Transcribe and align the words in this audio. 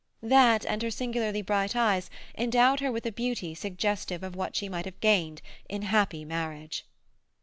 That 0.23 0.65
and 0.65 0.81
her 0.81 0.89
singularly 0.89 1.43
bright 1.43 1.75
eyes 1.75 2.09
endowed 2.35 2.79
her 2.79 2.91
with 2.91 3.13
beauty 3.13 3.53
suggestive 3.53 4.23
of 4.23 4.35
what 4.35 4.55
she 4.55 4.67
might 4.67 4.85
have 4.85 4.99
gained 4.99 5.43
in 5.69 5.83
happy 5.83 6.25
marriage. 6.25 6.87